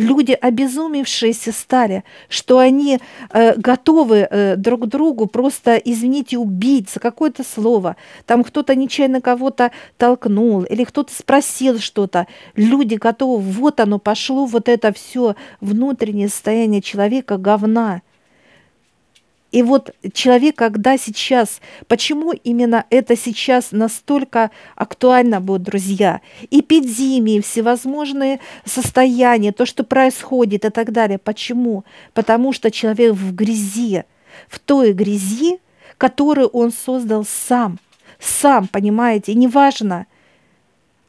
люди 0.00 0.32
обезумевшиеся 0.32 1.52
стали, 1.52 2.04
что 2.28 2.58
они 2.58 2.98
э, 3.30 3.54
готовы 3.56 4.26
э, 4.30 4.56
друг 4.56 4.86
другу 4.86 5.26
просто, 5.26 5.76
извините, 5.76 6.38
убить 6.38 6.90
за 6.90 7.00
какое-то 7.00 7.44
слово. 7.44 7.96
Там 8.26 8.42
кто-то 8.42 8.74
нечаянно 8.74 9.20
кого-то 9.20 9.70
толкнул 9.96 10.62
или 10.62 10.84
кто-то 10.84 11.12
спросил 11.14 11.78
что-то. 11.78 12.26
Люди 12.56 12.94
готовы, 12.94 13.42
вот 13.42 13.80
оно 13.80 13.98
пошло, 13.98 14.46
вот 14.46 14.68
это 14.68 14.92
все 14.92 15.36
внутреннее 15.60 16.28
состояние 16.28 16.82
человека 16.82 17.36
говна. 17.36 18.02
И 19.50 19.62
вот 19.62 19.94
человек, 20.12 20.56
когда 20.56 20.96
сейчас, 20.96 21.60
почему 21.88 22.32
именно 22.32 22.84
это 22.90 23.16
сейчас 23.16 23.72
настолько 23.72 24.50
актуально 24.76 25.40
будет, 25.40 25.62
друзья? 25.62 26.20
Эпидемии, 26.50 27.40
всевозможные 27.40 28.40
состояния, 28.64 29.52
то, 29.52 29.66
что 29.66 29.82
происходит 29.82 30.64
и 30.64 30.70
так 30.70 30.92
далее. 30.92 31.18
Почему? 31.18 31.84
Потому 32.14 32.52
что 32.52 32.70
человек 32.70 33.14
в 33.14 33.34
грязи, 33.34 34.04
в 34.48 34.58
той 34.58 34.92
грязи, 34.92 35.58
которую 35.98 36.48
он 36.48 36.70
создал 36.72 37.24
сам. 37.24 37.78
Сам, 38.20 38.68
понимаете? 38.68 39.34
Неважно, 39.34 40.06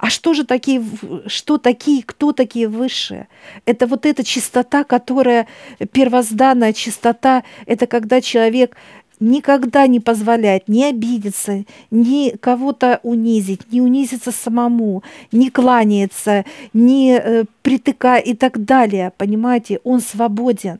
а 0.02 0.10
что 0.10 0.34
же 0.34 0.46
такие, 0.46 0.84
что 1.28 1.60
такие, 1.60 2.02
кто 2.02 2.32
такие 2.32 2.68
высшие? 2.68 3.28
Это 3.68 3.86
вот 3.86 4.08
эта 4.08 4.24
чистота, 4.24 4.84
которая, 4.84 5.46
первозданная 5.92 6.74
чистота, 6.74 7.44
это 7.68 7.86
когда 7.86 8.20
человек 8.20 8.76
никогда 9.20 9.86
не 9.86 10.00
позволяет 10.00 10.68
ни 10.68 10.84
обидеться, 10.84 11.66
ни 11.92 12.36
кого-то 12.36 13.00
унизить, 13.04 13.72
ни 13.72 13.80
унизиться 13.80 14.32
самому, 14.32 15.04
не 15.32 15.52
кланяется, 15.52 16.46
не 16.74 17.20
э, 17.24 17.44
притыкая 17.62 18.22
и 18.22 18.34
так 18.34 18.66
далее. 18.66 19.14
Понимаете, 19.18 19.82
он 19.84 20.02
свободен, 20.02 20.80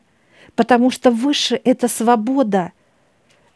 потому 0.56 0.90
что 0.90 1.12
выше– 1.12 1.60
это 1.64 1.86
свобода, 1.86 2.72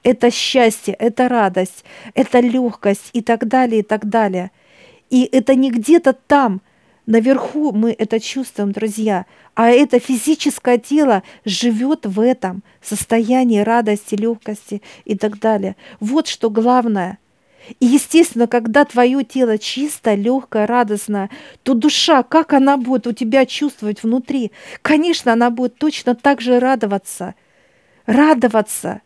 это 0.05 0.31
счастье, 0.31 0.95
это 0.95 1.29
радость, 1.29 1.85
это 2.15 2.39
легкость 2.39 3.11
и 3.15 3.21
так 3.21 3.49
далее, 3.49 3.81
и 3.81 3.83
так 3.83 4.09
далее– 4.09 4.53
и 5.11 5.25
это 5.25 5.55
не 5.55 5.71
где-то 5.71 6.13
там, 6.13 6.61
наверху 7.07 7.73
мы 7.73 7.93
это 7.93 8.21
чувствуем, 8.21 8.73
друзья, 8.73 9.27
а 9.55 9.71
это 9.71 9.99
физическое 9.99 10.79
тело 10.79 11.23
живет 11.45 12.07
в 12.07 12.21
этом 12.21 12.63
состоянии 12.83 13.61
радости, 13.61 14.15
легкости 14.15 14.83
и 15.05 15.17
так 15.17 15.39
далее. 15.39 15.77
Вот 16.01 16.29
что 16.29 16.51
главное. 16.51 17.19
И, 17.81 17.87
естественно, 17.87 18.47
когда 18.47 18.85
твое 18.85 19.25
тело 19.25 19.59
чисто, 19.59 20.15
легкое, 20.15 20.67
радостное, 20.67 21.31
то 21.65 21.75
душа, 21.75 22.23
как 22.23 22.53
она 22.53 22.77
будет 22.77 23.09
у 23.09 23.13
тебя 23.13 23.45
чувствовать 23.45 24.05
внутри? 24.05 24.53
Конечно, 24.83 25.33
она 25.33 25.51
будет 25.51 25.77
точно 25.77 26.15
так 26.15 26.41
же 26.41 26.61
радоваться. 26.61 27.35
Радоваться 28.07 29.01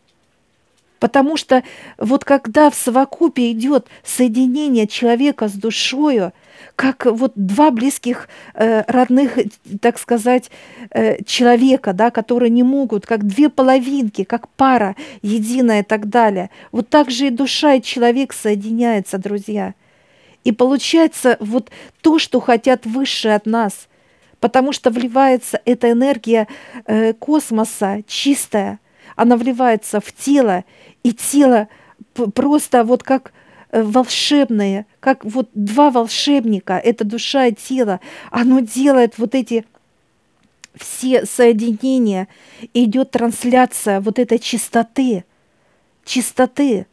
Потому 1.01 1.35
что 1.35 1.63
вот 1.97 2.23
когда 2.23 2.69
в 2.69 2.75
совокупе 2.75 3.51
идет 3.51 3.87
соединение 4.03 4.85
человека 4.85 5.47
с 5.47 5.53
душою, 5.53 6.31
как 6.75 7.07
вот 7.07 7.31
два 7.35 7.71
близких 7.71 8.29
э, 8.53 8.83
родных, 8.85 9.39
так 9.81 9.97
сказать, 9.97 10.51
э, 10.91 11.23
человека, 11.23 11.93
да, 11.93 12.11
которые 12.11 12.51
не 12.51 12.61
могут, 12.61 13.07
как 13.07 13.25
две 13.25 13.49
половинки, 13.49 14.23
как 14.23 14.47
пара 14.49 14.95
единая 15.23 15.81
и 15.81 15.83
так 15.83 16.07
далее. 16.07 16.51
Вот 16.71 16.87
так 16.89 17.09
же 17.09 17.27
и 17.27 17.29
душа, 17.31 17.73
и 17.73 17.81
человек 17.81 18.31
соединяются, 18.31 19.17
друзья. 19.17 19.73
И 20.43 20.51
получается 20.51 21.35
вот 21.39 21.71
то, 22.01 22.19
что 22.19 22.39
хотят 22.39 22.85
высшие 22.85 23.33
от 23.33 23.47
нас, 23.47 23.87
потому 24.39 24.71
что 24.71 24.91
вливается 24.91 25.59
эта 25.65 25.89
энергия 25.89 26.47
э, 26.85 27.13
космоса 27.13 28.03
чистая, 28.05 28.77
она 29.21 29.37
вливается 29.37 29.99
в 29.99 30.11
тело, 30.11 30.65
и 31.03 31.13
тело 31.13 31.67
просто 32.33 32.83
вот 32.83 33.03
как 33.03 33.33
э, 33.69 33.83
волшебное, 33.83 34.87
как 34.99 35.23
вот 35.23 35.47
два 35.53 35.91
волшебника, 35.91 36.73
это 36.73 37.03
душа 37.03 37.45
и 37.45 37.53
тело, 37.53 37.99
оно 38.31 38.61
делает 38.61 39.19
вот 39.19 39.35
эти 39.35 39.63
все 40.73 41.27
соединения, 41.27 42.29
идет 42.73 43.11
трансляция 43.11 44.01
вот 44.01 44.17
этой 44.17 44.39
чистоты, 44.39 45.23
чистоты. 46.03 46.87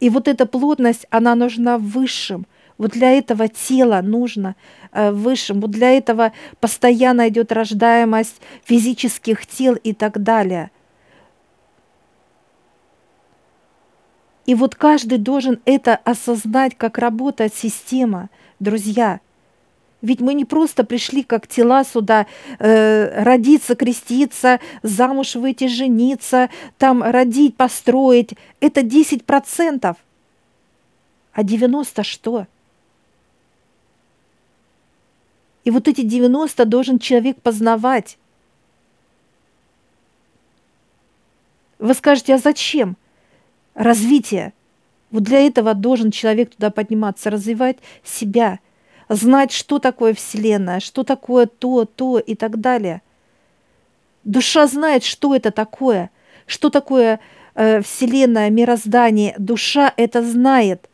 И 0.00 0.10
вот 0.10 0.26
эта 0.26 0.46
плотность, 0.46 1.06
она 1.10 1.36
нужна 1.36 1.78
высшим. 1.78 2.44
Вот 2.76 2.90
для 2.90 3.12
этого 3.12 3.46
тела 3.46 4.00
нужно 4.02 4.56
э, 4.90 5.12
высшим. 5.12 5.60
Вот 5.60 5.70
для 5.70 5.96
этого 5.96 6.32
постоянно 6.58 7.28
идет 7.28 7.52
рождаемость 7.52 8.40
физических 8.64 9.46
тел 9.46 9.76
и 9.76 9.92
так 9.92 10.20
далее. 10.20 10.72
И 14.46 14.54
вот 14.54 14.74
каждый 14.74 15.18
должен 15.18 15.60
это 15.64 15.96
осознать, 15.96 16.76
как 16.76 16.98
работает 16.98 17.54
система, 17.54 18.28
друзья. 18.60 19.20
Ведь 20.02 20.20
мы 20.20 20.34
не 20.34 20.44
просто 20.44 20.84
пришли 20.84 21.22
как 21.22 21.46
тела 21.46 21.82
сюда 21.82 22.26
э, 22.58 23.22
родиться, 23.22 23.74
креститься, 23.74 24.60
замуж 24.82 25.34
выйти, 25.34 25.66
жениться, 25.66 26.50
там 26.76 27.02
родить, 27.02 27.56
построить. 27.56 28.34
Это 28.60 28.82
10%. 28.82 29.96
А 31.32 31.42
90 31.42 32.02
что? 32.04 32.46
И 35.64 35.70
вот 35.70 35.88
эти 35.88 36.02
90 36.02 36.66
должен 36.66 36.98
человек 36.98 37.40
познавать. 37.40 38.18
Вы 41.78 41.94
скажете, 41.94 42.34
а 42.34 42.38
зачем? 42.38 42.98
Развитие. 43.74 44.52
Вот 45.10 45.22
для 45.22 45.46
этого 45.46 45.74
должен 45.74 46.10
человек 46.10 46.54
туда 46.54 46.70
подниматься, 46.70 47.30
развивать 47.30 47.76
себя, 48.02 48.58
знать, 49.08 49.52
что 49.52 49.78
такое 49.78 50.14
Вселенная, 50.14 50.80
что 50.80 51.04
такое 51.04 51.46
то, 51.46 51.84
то 51.84 52.18
и 52.18 52.34
так 52.34 52.60
далее. 52.60 53.02
Душа 54.24 54.66
знает, 54.66 55.04
что 55.04 55.34
это 55.34 55.50
такое, 55.50 56.10
что 56.46 56.70
такое 56.70 57.20
э, 57.54 57.82
Вселенная, 57.82 58.50
мироздание. 58.50 59.34
Душа 59.38 59.92
это 59.96 60.22
знает. 60.22 60.88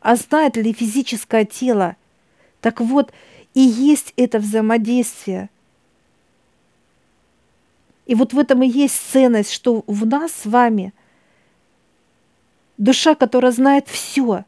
А 0.00 0.16
знает 0.16 0.56
ли 0.56 0.72
физическое 0.72 1.44
тело? 1.44 1.96
Так 2.60 2.80
вот, 2.80 3.12
и 3.54 3.60
есть 3.60 4.12
это 4.16 4.40
взаимодействие. 4.40 5.48
И 8.06 8.14
вот 8.14 8.34
в 8.34 8.38
этом 8.38 8.62
и 8.62 8.68
есть 8.68 9.00
ценность, 9.12 9.52
что 9.52 9.84
в 9.86 10.04
нас 10.04 10.32
с 10.32 10.46
вами– 10.46 10.92
душа, 12.78 13.14
которая 13.14 13.52
знает 13.52 13.88
все. 13.88 14.44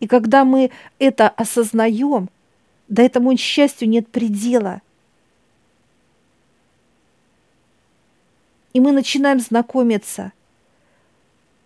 И 0.00 0.06
когда 0.06 0.44
мы 0.44 0.70
это 0.98 1.28
осознаем, 1.28 2.28
да 2.88 3.02
этому 3.02 3.36
счастью 3.36 3.88
нет 3.88 4.08
предела. 4.08 4.82
И 8.72 8.80
мы 8.80 8.92
начинаем 8.92 9.38
знакомиться. 9.38 10.32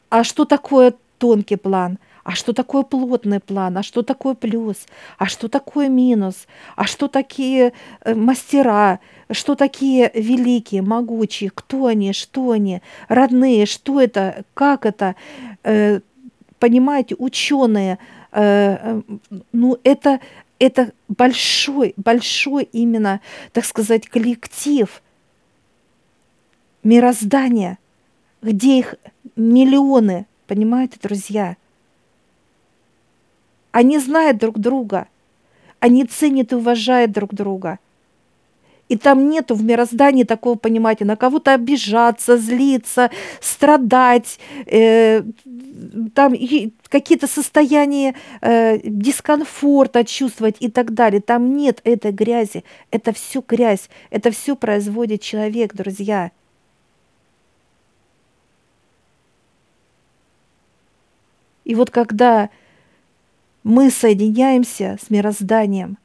А 0.09 0.25
что 0.25 0.45
такое 0.45 0.95
тонкий 1.19 1.57
план? 1.57 1.99
А 2.27 2.33
что 2.33 2.53
такое 2.53 2.83
плотный 2.83 3.39
план? 3.39 3.79
А 3.79 3.85
что 3.85 4.03
такое 4.03 4.35
плюс? 4.35 4.89
А 5.17 5.27
что 5.27 5.47
такое 5.47 5.89
минус? 5.89 6.49
А 6.75 6.85
что 6.85 7.07
такие 7.07 7.73
э, 8.01 8.15
мастера? 8.17 8.99
Что 9.31 9.55
такие 9.55 10.11
великие, 10.13 10.83
могучие? 10.83 11.51
Кто 11.55 11.87
они? 11.87 12.13
Что 12.13 12.51
они? 12.51 12.83
Родные? 13.07 13.65
Что 13.65 14.01
это? 14.01 14.45
Как 14.55 14.87
это? 14.87 15.15
Э, 15.63 16.01
понимаете, 16.59 17.15
ученые. 17.17 17.99
Э, 18.33 19.03
ну, 19.53 19.79
это, 19.85 20.19
это 20.59 20.91
большой, 21.07 21.95
большой 21.97 22.65
именно, 22.73 23.21
так 23.53 23.65
сказать, 23.65 24.09
коллектив 24.09 25.01
мироздания, 26.83 27.79
где 28.43 28.81
их 28.81 28.97
миллионы, 29.37 30.27
понимаете, 30.49 30.99
друзья– 31.01 31.57
они 33.77 33.99
знают 33.99 34.39
друг 34.39 34.59
друга. 34.59 35.07
Они 35.81 36.07
ценят 36.07 36.53
и 36.53 36.55
уважают 36.55 37.13
друг 37.13 37.35
друга. 37.35 37.79
И 38.89 38.97
там 38.97 39.29
нету 39.29 39.55
в 39.55 39.63
мироздании 39.63 40.25
такого 40.25 40.55
понимания, 40.57 41.05
на 41.05 41.15
кого-то 41.17 41.53
обижаться, 41.53 42.39
злиться, 42.39 43.11
страдать, 43.39 44.39
э, 44.65 45.25
там 46.15 46.35
какие-то 46.89 47.27
состояния 47.27 48.15
э, 48.41 48.79
дискомфорта 48.83 50.05
чувствовать 50.05 50.57
и 50.61 50.71
так 50.71 50.95
далее. 50.95 51.21
Там 51.21 51.55
нет 51.55 51.83
этой 51.85 52.13
грязи. 52.13 52.65
Это 52.91 53.13
все 53.13 53.45
грязь. 53.47 53.91
Это 54.09 54.31
все 54.31 54.57
производит 54.57 55.21
человек, 55.21 55.75
друзья. 55.75 56.31
И 61.67 61.75
вот 61.75 61.91
когда 61.91 62.49
мы 63.67 63.91
соединяемся 63.91 64.97
с 65.05 65.11
мирозданием. 65.11 65.99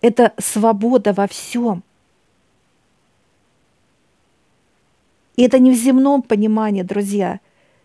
Это 0.00 0.32
свобода 0.38 1.12
во 1.12 1.28
всем. 1.28 1.82
И 5.36 5.42
это 5.42 5.58
не 5.58 5.72
в 5.72 5.74
земном 5.74 6.22
понимании, 6.22 6.80
друзья. 6.80 7.40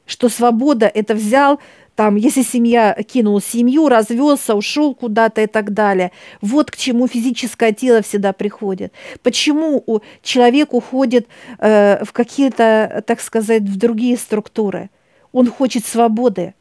Что 0.06 0.30
свобода– 0.30 0.90
это 0.94 1.14
взял, 1.14 1.60
там, 1.98 2.16
если 2.16 2.42
семья 2.42 2.94
кинул 3.06 3.42
семью, 3.42 3.90
развелся, 3.90 4.56
ушел 4.56 4.96
куда-то 4.96 5.42
и 5.42 5.48
так 5.48 5.74
далее. 5.74 6.14
Вот 6.40 6.72
к 6.72 6.78
чему 6.78 7.10
физическое 7.10 7.74
тело 7.74 8.02
всегда 8.02 8.32
приходит. 8.32 8.94
Почему 9.24 9.84
человек 10.24 10.74
уходит 10.74 11.28
э, 11.60 12.02
в 12.06 12.14
какие-то, 12.14 13.04
так 13.06 13.20
сказать, 13.20 13.64
в 13.64 13.78
другие 13.78 14.16
структуры? 14.16 14.90
Он 15.32 15.50
хочет 15.50 15.86
свободы 15.86 16.54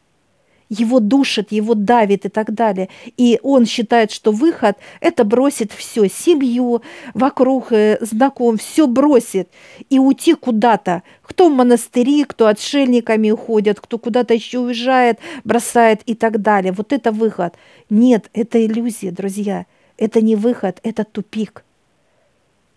его 0.68 1.00
душит, 1.00 1.52
его 1.52 1.74
давит 1.74 2.26
и 2.26 2.28
так 2.28 2.52
далее. 2.52 2.88
И 3.16 3.38
он 3.42 3.66
считает, 3.66 4.10
что 4.10 4.32
выход– 4.32 4.76
это 5.00 5.24
бросит 5.24 5.72
все, 5.72 6.08
семью, 6.08 6.82
вокруг 7.14 7.72
э, 7.72 7.98
знаком, 8.00 8.56
все 8.56 8.86
бросит 8.86 9.48
и 9.90 9.98
уйти 9.98 10.34
куда-то. 10.34 11.02
Кто 11.22 11.48
в 11.48 11.54
монастыри, 11.54 12.24
кто 12.24 12.46
отшельниками 12.46 13.30
уходят, 13.30 13.80
кто 13.80 13.98
куда-то 13.98 14.34
еще 14.34 14.58
уезжает, 14.58 15.18
бросает 15.44 16.02
и 16.06 16.14
так 16.14 16.42
далее. 16.42 16.72
Вот 16.72 16.92
это 16.92 17.12
выход. 17.12 17.54
Нет, 17.90 18.30
это 18.32 18.64
иллюзия, 18.64 19.10
друзья. 19.10 19.66
Это 19.98 20.20
не 20.20 20.36
выход, 20.36 20.78
это 20.82 21.04
тупик. 21.04 21.64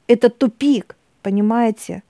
Это 0.07 0.29
тупик, 0.29 0.95
понимаете? 1.21 2.03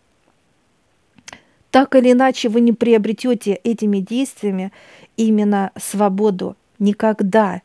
Так 1.72 1.96
или 1.96 2.12
иначе 2.12 2.50
вы 2.50 2.62
не 2.62 2.74
приобретете 2.74 3.54
этими 3.54 4.00
действиями 4.00 4.72
именно 5.18 5.72
свободу. 5.78 6.56
Никогда. 6.80 7.62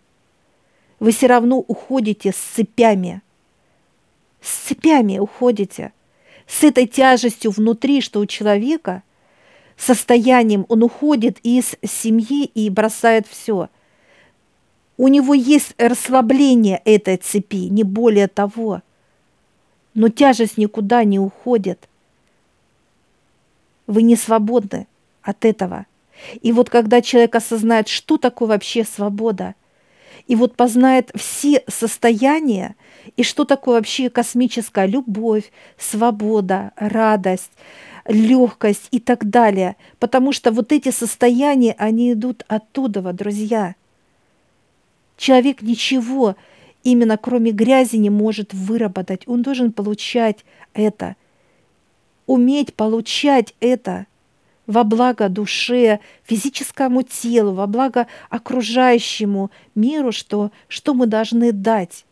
Вы 1.00 1.12
все 1.12 1.26
равно 1.26 1.58
уходите 1.58 2.32
с 2.32 2.36
цепями. 2.36 3.22
С 4.40 4.68
цепями 4.68 5.18
уходите. 5.18 5.92
С 6.46 6.62
этой 6.64 6.86
тяжестью 6.86 7.50
внутри, 7.50 8.02
что 8.02 8.20
у 8.20 8.26
человека, 8.26 9.02
состоянием 9.76 10.66
он 10.68 10.82
уходит 10.82 11.38
из 11.42 11.76
семьи 11.82 12.44
и 12.44 12.68
бросает 12.68 13.26
все. 13.26 13.70
У 14.96 15.08
него 15.08 15.34
есть 15.34 15.74
расслабление 15.78 16.80
этой 16.84 17.16
цепи, 17.16 17.68
не 17.68 17.82
более 17.82 18.28
того. 18.28 18.82
Но 19.94 20.08
тяжесть 20.08 20.58
никуда 20.58 21.04
не 21.04 21.18
уходит. 21.18 21.88
Вы 23.86 24.02
не 24.02 24.16
свободны 24.16 24.86
от 25.22 25.44
этого. 25.44 25.86
И 26.42 26.52
вот 26.52 26.70
когда 26.70 27.02
человек 27.02 27.34
осознает, 27.34 27.88
что 27.88 28.16
такое 28.18 28.48
вообще 28.48 28.84
свобода, 28.84 29.54
и 30.26 30.36
вот 30.36 30.56
познает 30.56 31.10
все 31.14 31.62
состояния, 31.68 32.76
и 33.16 33.22
что 33.22 33.44
такое 33.44 33.76
вообще 33.76 34.08
космическая 34.08 34.86
любовь, 34.86 35.52
свобода, 35.76 36.72
радость, 36.76 37.52
легкость 38.06 38.88
и 38.90 39.00
так 39.00 39.28
далее. 39.28 39.76
Потому 39.98 40.32
что 40.32 40.50
вот 40.50 40.72
эти 40.72 40.90
состояния, 40.90 41.74
они 41.78 42.12
идут 42.12 42.44
оттуда, 42.48 43.02
друзья. 43.12 43.74
Человек 45.16 45.62
ничего 45.62 46.36
именно 46.84 47.16
кроме 47.16 47.50
грязи 47.50 47.96
не 47.96 48.10
может 48.10 48.54
выработать. 48.54 49.22
Он 49.26 49.42
должен 49.42 49.72
получать 49.72 50.44
это, 50.74 51.16
уметь 52.26 52.74
получать 52.74 53.54
это– 53.60 54.06
во 54.66 54.84
благо 54.84 55.28
душе, 55.28 56.00
физическому 56.24 57.02
телу, 57.02 57.52
во 57.52 57.66
благо 57.66 58.06
окружающему 58.30 59.50
миру, 59.74 60.12
что, 60.12 60.50
что 60.68 60.94
мы 60.94 61.06
должны 61.06 61.52
дать. 61.52 62.04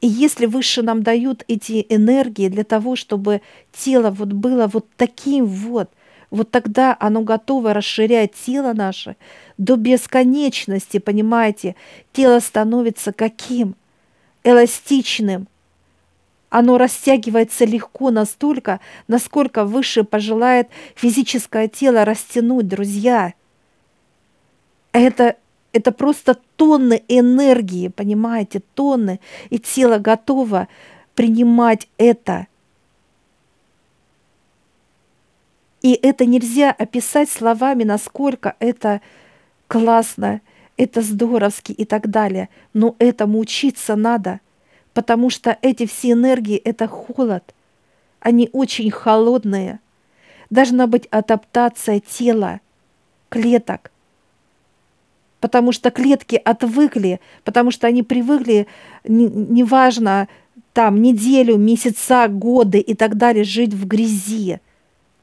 И 0.00 0.06
если 0.06 0.46
выше 0.46 0.82
нам 0.82 1.02
дают 1.02 1.44
эти 1.46 1.84
энергии 1.88 2.48
для 2.48 2.64
того, 2.64 2.96
чтобы 2.96 3.42
тело 3.72 4.10
вот 4.10 4.32
было 4.32 4.66
вот 4.66 4.86
таким 4.96 5.44
вот, 5.44 5.90
вот 6.30 6.50
тогда 6.50 6.96
оно 6.98 7.22
готово 7.22 7.74
расширять 7.74 8.32
тело 8.32 8.72
наше 8.72 9.16
до 9.58 9.76
бесконечности, 9.76 10.98
понимаете? 10.98 11.76
Тело 12.12 12.38
становится 12.40 13.12
каким? 13.12 13.74
Эластичным, 14.42 15.48
оно 16.50 16.78
растягивается 16.78 17.64
легко 17.64 18.10
настолько, 18.10 18.80
насколько 19.06 19.64
выше 19.64 20.04
пожелает 20.04 20.68
физическое 20.96 21.68
тело 21.68 22.04
растянуть, 22.04 22.66
друзья. 22.66 23.34
Это, 24.92 25.36
это 25.72 25.92
просто 25.92 26.36
тонны 26.56 27.02
энергии, 27.06 27.88
понимаете, 27.88 28.60
тонны, 28.74 29.20
и 29.48 29.60
тело 29.60 29.98
готово 29.98 30.66
принимать 31.14 31.88
это. 31.96 32.48
И 35.82 35.92
это 35.92 36.26
нельзя 36.26 36.72
описать 36.72 37.30
словами, 37.30 37.84
насколько 37.84 38.56
это 38.58 39.00
классно, 39.68 40.40
это 40.76 41.00
здоровски 41.00 41.70
и 41.70 41.84
так 41.84 42.10
далее. 42.10 42.48
Но 42.74 42.96
этому 42.98 43.38
учиться 43.38 43.94
надо– 43.94 44.40
потому 45.00 45.30
что 45.30 45.56
эти 45.62 45.86
все 45.86 46.10
энергии– 46.10 46.56
это 46.64 46.86
холод. 46.86 47.54
Они 48.20 48.50
очень 48.52 48.90
холодные. 48.90 49.80
Должна 50.50 50.86
быть 50.86 51.06
адаптация 51.06 52.00
тела, 52.00 52.60
клеток. 53.30 53.92
Потому 55.40 55.72
что 55.72 55.90
клетки 55.90 56.36
отвыкли, 56.36 57.18
потому 57.44 57.70
что 57.70 57.86
они 57.86 58.02
привыкли, 58.02 58.66
неважно, 59.04 60.28
там, 60.74 61.00
неделю, 61.00 61.56
месяца, 61.56 62.28
годы 62.28 62.78
и 62.78 62.94
так 62.94 63.16
далее, 63.16 63.42
жить 63.42 63.72
в 63.72 63.86
грязи. 63.86 64.60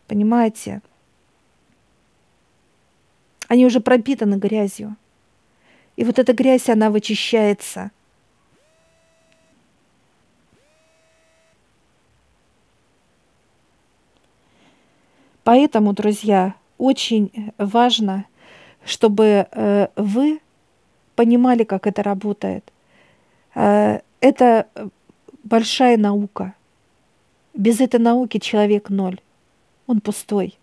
Понимаете? 0.08 0.82
Они 3.48 3.63
уже 3.63 3.80
пропитаны 3.80 4.38
грязью. 4.38 4.96
И 5.98 6.04
вот 6.04 6.18
эта 6.18 6.34
грязь, 6.34 6.68
она 6.68 6.90
вычищается– 6.90 7.92
Поэтому, 15.48 15.94
друзья, 15.94 16.56
очень 16.78 17.54
важно, 17.58 18.26
чтобы 18.84 19.48
э, 19.50 19.88
вы 19.96 20.42
понимали, 21.16 21.64
как 21.64 21.88
это 21.88 22.04
работает. 22.04 22.70
Э, 23.56 24.02
это 24.20 24.68
большая 25.46 25.96
наука. 25.96 26.54
Без 27.54 27.80
этой 27.80 28.02
науки 28.02 28.40
человек 28.40 28.90
ноль. 28.90 29.22
Он 29.88 30.02
пустой. 30.02 30.58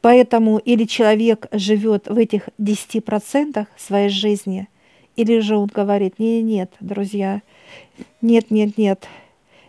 Поэтому 0.00 0.58
или 0.58 0.84
человек 0.84 1.48
живет 1.50 2.06
в 2.06 2.16
этих 2.16 2.50
10% 2.60 3.66
своей 3.76 4.10
жизни, 4.10 4.68
или 5.16 5.40
же 5.40 5.56
он 5.56 5.66
говорит, 5.66 6.20
нет, 6.20 6.44
нет, 6.44 6.72
друзья, 6.78 7.42
нет, 8.20 8.52
нет, 8.52 8.78
нет. 8.78 9.08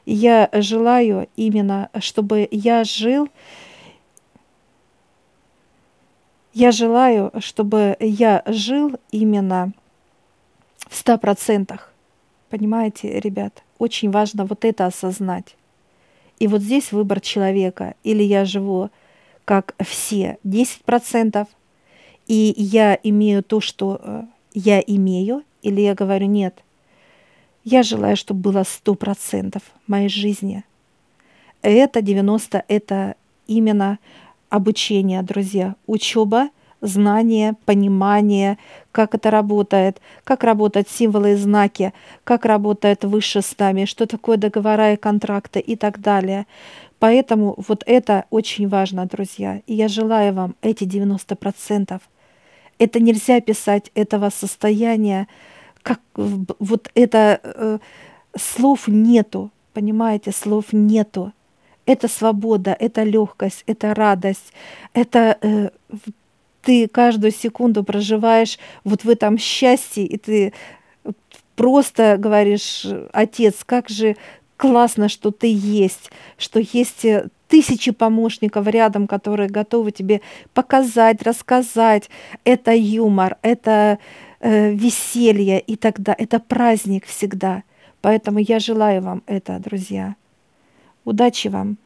Я 0.06 0.50
желаю 0.54 1.28
именно, 1.36 1.90
чтобы 2.00 2.48
я 2.52 2.84
жил 2.84 3.28
я 6.54 6.72
желаю, 6.72 7.32
чтобы 7.40 7.98
я 8.00 8.44
жил 8.46 8.94
именно 9.12 9.74
в 10.88 10.96
ста 10.96 11.18
процентах. 11.18 11.92
Понимаете, 12.50 13.20
ребят? 13.20 13.64
Очень 13.80 14.12
важно 14.12 14.46
вот 14.46 14.64
это 14.64 14.86
осознать. 14.86 15.56
И 16.40 16.48
вот 16.48 16.62
здесь 16.62 16.92
выбор 16.92 17.20
человека. 17.22 17.96
Или 18.04 18.24
я 18.24 18.46
живу 18.46 18.90
как 19.46 19.76
все 19.84 20.38
10%, 20.46 21.48
и 22.28 22.54
я 22.56 22.98
имею 23.04 23.44
то, 23.44 23.60
что 23.60 24.00
э, 24.02 24.24
я 24.54 24.80
имею, 24.80 25.44
или 25.62 25.82
я 25.82 25.96
говорю, 25.96 26.28
нет, 26.28 26.64
я 27.64 27.84
желаю, 27.84 28.16
чтобы 28.16 28.40
было 28.42 28.62
100% 28.62 29.62
моей 29.88 30.10
жизни. 30.10 30.64
Это 31.62 32.02
90, 32.02 32.64
это 32.68 33.16
именно 33.48 34.00
обучение, 34.54 35.24
друзья, 35.24 35.76
учеба, 35.88 36.50
знание, 36.80 37.56
понимание, 37.66 38.60
как 38.92 39.16
это 39.16 39.32
работает, 39.32 40.00
как 40.24 40.44
работают 40.44 40.88
символы 40.90 41.32
и 41.32 41.36
знаки, 41.36 41.92
как 42.24 42.46
работает 42.46 43.04
выше 43.04 43.42
с 43.42 43.58
нами, 43.58 43.86
что 43.86 44.06
такое 44.06 44.38
договора 44.38 44.94
и 44.94 44.96
контракты 44.96 45.60
и 45.60 45.76
так 45.76 46.00
далее. 46.00 46.46
Поэтому 47.00 47.56
вот 47.68 47.84
это 47.88 48.26
очень 48.30 48.68
важно, 48.68 49.08
друзья. 49.08 49.62
И 49.66 49.74
я 49.74 49.88
желаю 49.88 50.34
вам 50.34 50.56
эти 50.62 50.84
90%. 50.84 52.00
Это 52.78 53.00
нельзя 53.00 53.42
писать 53.42 53.90
этого 53.96 54.30
состояния, 54.30 55.28
как 55.82 56.00
вот 56.16 56.92
это 56.94 57.40
э, 57.44 57.80
слов 58.38 58.88
нету, 58.88 59.50
понимаете, 59.74 60.32
слов 60.32 60.66
нету 60.74 61.34
это 61.86 62.08
свобода, 62.08 62.76
это 62.80 63.04
легкость, 63.04 63.64
это 63.68 63.94
радость, 63.94 64.54
это 64.94 65.38
э, 65.42 65.70
ты 66.62 66.88
каждую 66.88 67.32
секунду 67.32 67.84
проживаешь 67.84 68.58
вот 68.84 69.04
в 69.04 69.10
этом 69.10 69.38
счастье, 69.38 70.06
и 70.06 70.18
ты 70.18 70.54
просто 71.56 72.18
говоришь, 72.18 72.86
отец, 73.12 73.64
как 73.66 73.90
же 73.90 74.16
классно, 74.58 75.10
что 75.10 75.32
ты 75.32 75.52
есть, 75.54 76.10
что 76.38 76.60
есть 76.60 77.06
э, 77.06 77.28
тысячи 77.48 77.92
помощников 77.92 78.66
рядом, 78.68 79.08
которые 79.08 79.50
готовы 79.50 79.92
тебе 79.92 80.22
показать, 80.54 81.22
рассказать. 81.22 82.10
Это 82.46 82.72
юмор, 82.72 83.38
это 83.42 84.00
э, 84.40 84.72
веселье 84.72 85.60
и 85.60 85.76
тогда 85.76 86.16
это 86.18 86.40
праздник 86.40 87.06
всегда. 87.06 87.64
Поэтому 88.02 88.40
я 88.40 88.60
желаю 88.60 89.02
вам 89.02 89.24
это, 89.28 89.60
друзья. 89.60 90.16
Удачи 91.06 91.50
вам! 91.50 91.78